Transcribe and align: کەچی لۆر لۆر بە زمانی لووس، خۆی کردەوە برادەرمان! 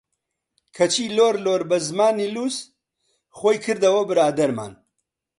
کەچی 0.75 1.05
لۆر 1.17 1.35
لۆر 1.45 1.61
بە 1.69 1.77
زمانی 1.87 2.29
لووس، 2.35 2.57
خۆی 3.37 3.57
کردەوە 3.65 4.01
برادەرمان! 4.09 4.73